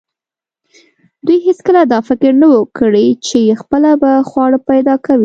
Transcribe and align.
دوی 1.25 1.37
هیڅکله 1.47 1.81
دا 1.93 1.99
فکر 2.09 2.31
نه 2.41 2.47
و 2.51 2.55
کړی 2.79 3.07
چې 3.27 3.39
خپله 3.61 3.91
به 4.01 4.11
خواړه 4.29 4.57
پیدا 4.69 4.95
کوي. 5.05 5.19